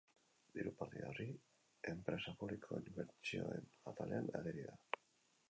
Diru 0.53 0.69
partida 0.77 1.09
hori 1.11 1.27
enpresa 1.91 2.33
publikoen 2.41 2.89
inbertsioen 2.93 3.71
atalean 3.93 4.33
ageri 4.43 4.67
da. 4.73 4.77